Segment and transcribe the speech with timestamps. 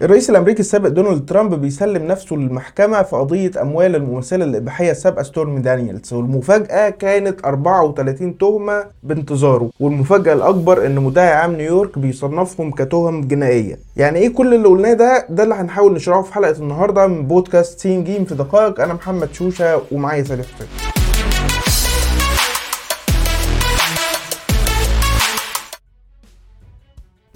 [0.00, 5.58] الرئيس الأمريكي السابق دونالد ترامب بيسلم نفسه للمحكمة في قضية أموال الممثلة الإباحية السابقة ستورمي
[5.58, 13.78] دانييلز والمفاجأة كانت 34 تهمة بانتظاره والمفاجأة الأكبر إن مدعي عام نيويورك بيصنفهم كتهم جنائية.
[13.96, 17.80] يعني إيه كل اللي قلناه ده؟ ده اللي هنحاول نشرحه في حلقة النهارده من بودكاست
[17.80, 18.80] سين جيم في دقائق.
[18.80, 21.01] أنا محمد شوشة ومعايا حسين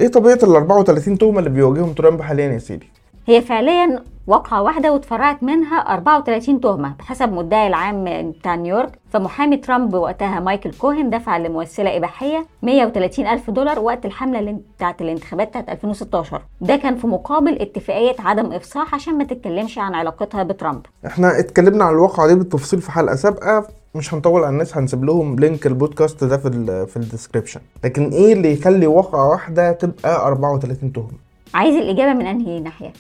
[0.00, 2.86] إيه طبيعة ال 34 تهمه اللي بيواجههم ترامب حاليا يا سيدي؟
[3.26, 8.98] هي فعليا واقعة واحدة واتفرعت منها 34 تهمة بحسب مدعي العام بتاع نيويورك.
[9.10, 15.48] فمحامي ترامب وقتها مايكل كوهن دفع لممثلة إباحية 130 ألف دولار وقت الحملة بتاعت الانتخابات
[15.48, 20.86] بتاعت 2016 ده كان في مقابل اتفاقية عدم إفصاح عشان ما تتكلمش عن علاقتها بترامب.
[21.06, 23.66] إحنا اتكلمنا عن الواقعة دي بالتفصيل في حلقة سابقة.
[23.94, 28.08] مش هنطول على الناس هنسيب لهم link البودكاست ده في ال في ال description لكن
[28.10, 31.08] إيه اللي يخلي واقعة واحدة تبقى 34 تهمة؟
[31.54, 32.92] عايز الإجابة من أنهي ناحية؟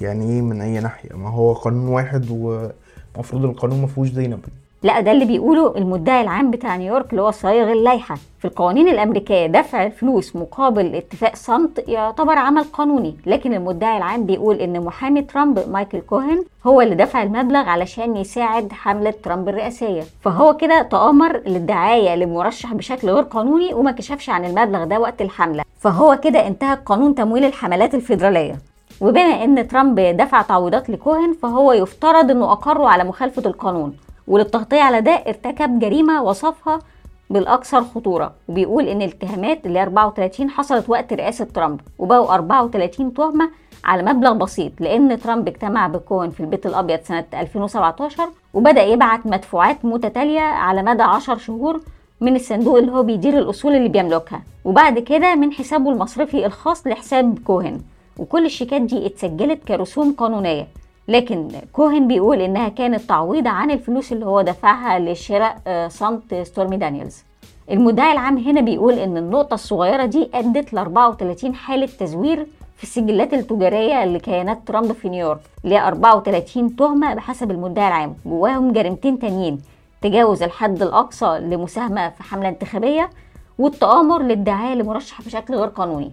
[0.00, 4.40] يعني إيه من أي ناحية؟ ما هو قانون واحد ومفروض القانون ما فيهوش زينب
[4.82, 9.46] لا ده اللي بيقوله المدعي العام بتاع نيويورك اللي هو صايغ اللائحه في القوانين الأمريكية
[9.46, 13.16] دفع الفلوس مقابل اتفاق صمت يعتبر عمل قانوني.
[13.26, 18.72] لكن المدعي العام بيقول إن محامي ترامب مايكل كوهن هو اللي دفع المبلغ علشان يساعد
[18.72, 20.02] حملة ترامب الرئاسية.
[20.20, 25.62] فهو كده تآمر للدعاية لمرشح بشكل غير قانوني وما كشفش عن المبلغ ده وقت الحملة.
[25.78, 28.58] فهو كده انتهك قانون تمويل الحملات الفيدرالية.
[29.00, 33.96] وبما إن ترامب دفع تعويضات لكوهن فهو يفترض إنه اقره على مخالفة القانون.
[34.28, 36.78] وللتغطية على ده ارتكب جريمة وصفها
[37.30, 38.32] بالأكثر خطورة.
[38.48, 43.50] وبيقول إن الاتهامات اللي 34 حصلت وقت رئاسة ترامب وبقوا 34 تهمة
[43.84, 49.84] على مبلغ بسيط لأن ترامب اجتمع بكوهن في البيت الأبيض سنة 2017 وبدأ يبعت مدفوعات
[49.84, 51.80] متتالية على مدى 10 شهور
[52.20, 54.42] من الصندوق اللي هو بيدير الأصول اللي بيملكها.
[54.64, 57.80] وبعد كده من حسابه المصرفي الخاص لحساب كوهن.
[58.18, 60.66] وكل الشيكات دي اتسجلت كرسوم قانونية.
[61.08, 67.24] لكن كوهن بيقول إنها كانت تعويض عن الفلوس اللي هو دفعها لشراء صمت ستورمي دانييلز.
[67.70, 72.46] المدعي العام هنا بيقول إن النقطة الصغيرة دي أدت ل 34 حالة تزوير
[72.76, 78.72] في السجلات التجارية لكيانات ترامب في نيويورك اللي هي 34 تهمة بحسب المدعي العام جواهم
[78.72, 79.58] جريمتين تانيين
[80.02, 83.10] تجاوز الحد الأقصى لمساهمة في حملة انتخابية
[83.58, 86.12] والتآمر للدعاية لمرشح بشكل غير قانوني.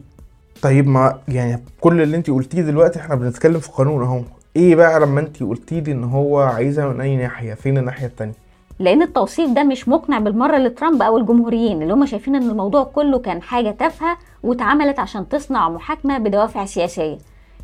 [0.65, 4.21] طيب ما يعني كل اللي انت قلتيه دلوقتي إحنا بنتكلم في قانون اهو.
[4.55, 8.33] إيه بقى لما انت قلتي لي ان هو عايزها من أي ناحية؟ فين الناحية التانية؟
[8.79, 13.19] لأن التوصيف ده مش مقنع بالمرة لترامب أو الجمهوريين اللي هم شايفين إن الموضوع كله
[13.19, 17.17] كان حاجة تافهة واتعملت عشان تصنع محاكمة بدوافع سياسية.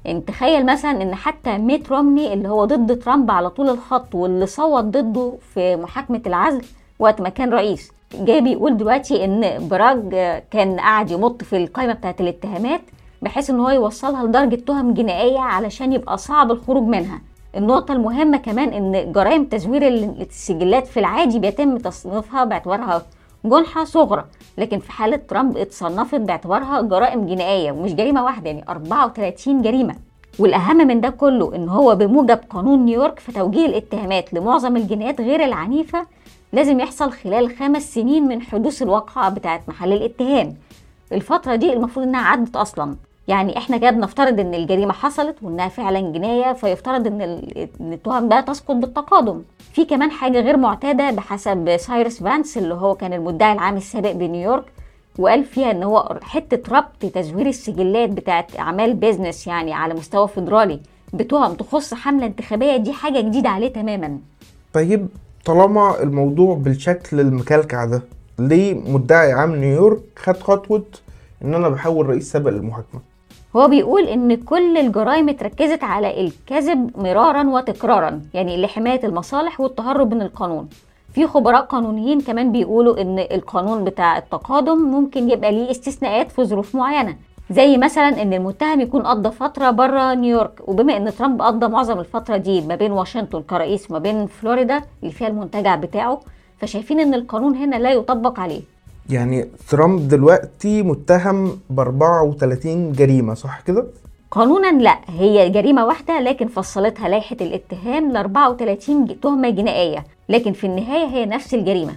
[0.06, 4.46] يعني تخيل مثلا إن حتى ميت رومني اللي هو ضد ترامب على طول الخط واللي
[4.46, 6.62] صوت ضده في محاكمة العزل
[7.00, 10.10] وقت ما كان رئيس جاي بيقول دلوقتي إن براج
[10.52, 12.82] كان قاعد يمط في القائمه بتاعت الاتهامات
[13.22, 17.22] بحيث إن هو يوصلها لدرجة تهم جنائية علشان يبقى صعب الخروج منها.
[17.58, 23.02] النقطة المهمة كمان إن جرائم تزوير السجلات في العادي بيتم تصنيفها باعتبارها
[23.46, 24.26] جنحة صغرى
[24.58, 29.96] لكن في حالة ترامب اتصنفت باعتبارها جرائم جنائية ومش جريمة واحدة يعني 34 جريمة.
[30.40, 35.44] والأهم من ده كله إن هو بموجب قانون نيويورك في توجيه الاتهامات لمعظم الجنايات غير
[35.44, 36.06] العنيفة
[36.54, 40.56] لازم يحصل خلال خمس سنين من حدوث الواقعة بتاعت محل الاتهام.
[41.12, 42.96] الفترة دي المفروض إنها عدت أصلا.
[43.28, 47.22] يعني إحنا كده بنفترض إن الجريمة حصلت وإنها فعلا جناية فيفترض إن
[47.80, 49.42] التهم بقى تسقط بالتقادم.
[49.74, 54.64] في كمان حاجة غير معتادة بحسب سايرس فانس اللي هو كان المدعي العام السابق بنيويورك
[55.20, 60.80] وقال فيها إن هو حتة ربط تزوير السجلات بتاعت أعمال business يعني على مستوى فيدرالي
[61.14, 64.20] بتهم تخص حملة انتخابية دي حاجة جديدة عليه تماما.
[64.74, 65.08] طيب
[65.46, 68.02] طالما الموضوع بالشكل المكلكع ده
[68.40, 70.84] ليه مدعي عام نيويورك خد خطوة
[71.44, 73.02] إن أنا بحول رئيس سابق للمحاكمة؟
[73.56, 80.22] هو بيقول إن كل الجرائم اتركزت على الكذب مرارا وتكرارا يعني لحماية المصالح والتهرب من
[80.22, 80.70] القانون.
[81.14, 86.76] في خبراء قانونيين كمان بيقولوا إن القانون بتاع التقادم ممكن يبقى ليه استثناءات في ظروف
[86.76, 87.16] معينة.
[87.52, 92.38] زي مثلا إن المتهم يكون قضى فترة بره نيويورك وبما إن ترامب قضى معظم الفترة
[92.38, 96.20] دي ما بين واشنطن كرئيس وما بين فلوريدا اللي فيها المنتجع بتاعه
[96.58, 98.62] فشايفين إن القانون هنا لا يطبق عليه.
[99.10, 103.86] يعني ترامب دلوقتي متهم ب 34 جريمة صح كده؟
[104.32, 110.68] قانونا لا هي جريمة واحدة لكن فصلتها لائحة الاتهام ل 34 تهمة جنائية لكن في
[110.68, 111.94] النهاية هي نفس الجريمة.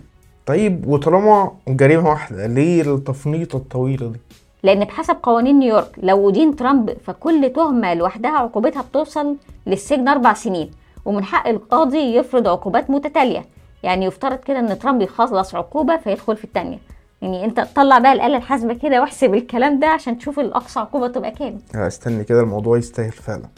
[0.47, 4.19] طيب وطالما جريمة واحدة ليه التفنيطة الطويلة دي؟
[4.65, 10.71] لأن بحسب قوانين نيويورك لو ودين ترامب فكل تهمة لوحدها عقوبتها بتوصل للسجن أربع سنين
[11.05, 13.45] ومن حق القاضي يفرض عقوبات متتالية.
[13.83, 16.79] يعني يفترض كده إن ترامب يخلص عقوبة فيدخل في الثانية
[17.23, 21.31] يعني أنت طلع بقى الآلة الحاسبة كده واحسب الكلام ده عشان تشوف الأقصى عقوبة تبقى
[21.31, 21.59] كام.
[21.75, 23.49] استني كده الموضوع يستاهل فعلا.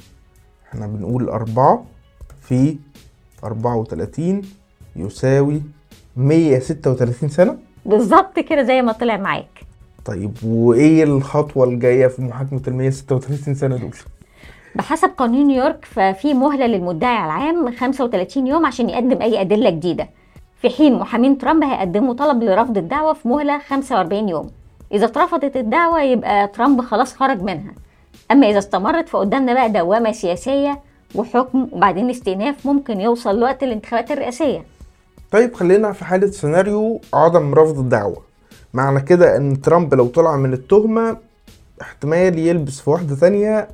[0.68, 1.84] إحنا بنقول أربعة
[2.40, 2.76] في
[3.44, 4.42] أربعة وتلاتين
[4.96, 5.62] يساوي
[6.16, 9.55] مية ستة وتلاتين سنة؟ بالظبط كده زي ما طلع معاك
[10.06, 12.18] طيب وإيه الخطوة الجاية في
[12.68, 13.90] المية ستة وتلاتين سنة دول؟
[14.74, 20.08] بحسب قانون نيويورك ففي مهلة للمدعي العام 35 يوم عشان يقدم أي أدلة جديدة.
[20.62, 24.50] في حين محامين ترامب هيقدموا طلب لرفض الدعوة في مهلة 45 يوم.
[24.92, 27.72] إذا اترفضت الدعوة يبقى ترامب خلاص خرج منها.
[28.32, 30.80] أما إذا استمرت فقدامنا بقى دوامة سياسية
[31.14, 34.64] وحكم وبعدين استئناف ممكن يوصل لوقت الانتخابات الرئاسية.
[35.32, 38.25] طيب خلينا في حالة سيناريو عدم رفض الدعوة.
[38.76, 41.16] معنى كده إن ترامب لو طلع من التهمة
[41.82, 43.68] احتمال يلبس في واحدة تانية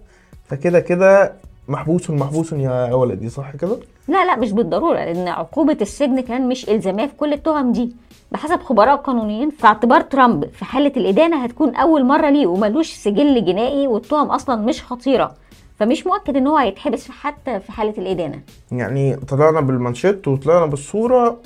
[0.44, 1.32] فكده كده
[1.68, 3.76] محبوس محبوس يا ولدي صح كده؟
[4.08, 7.96] لا لا مش بالضرورة لأن عقوبة السجن كمان مش إلزامية في كل التهم دي.
[8.32, 13.44] بحسب خبراء قانونيين في اعتبار ترامب في حالة الإدانة هتكون أول مرة ليه وملوش سجل
[13.44, 15.34] جنائي والتهم أصلا مش خطيرة.
[15.78, 18.40] فمش مؤكد إن هو هيتحبس حتى في حالة الإدانة.
[18.72, 21.36] يعني طلعنا بالمانشيت وطلعنا بالصورة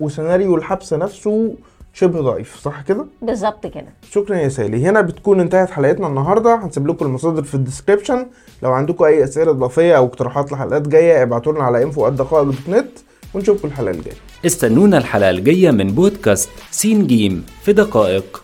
[0.00, 1.54] وسيناريو الحبس نفسه
[1.98, 3.86] شبه ضعيف صح كده؟ بالظبط كده.
[4.10, 4.86] شكرا يا سالي.
[4.86, 6.54] هنا بتكون انتهت حلقتنا النهارده.
[6.64, 8.26] هنسيب لكم المصادر في ال description.
[8.62, 12.98] لو عندكم أي أسئلة إضافية أو اقتراحات لحلقات جاية ابعتوا لنا على info دوت نت
[13.34, 14.14] ونشوفكم الحلقة الجاية.
[14.46, 18.42] استنونا الحلقة الجاية من بودكاست سين جيم في دقائق.